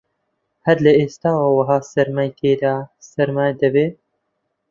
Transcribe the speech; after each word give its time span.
هەر 0.65 0.77
لە 0.85 0.91
ئێستاوە 0.99 1.47
وەها 1.57 1.79
سەرمای 1.91 2.35
تێدا 2.39 2.75
سەرما 3.11 3.47
دەبێ 3.61 3.87